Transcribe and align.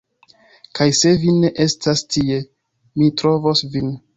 Kaj 0.79 0.87
se 0.99 1.11
vi 1.25 1.35
ne 1.43 1.51
estas 1.67 2.03
tie, 2.15 2.41
mi 3.03 3.15
trovos 3.23 3.67
vin 3.77 3.97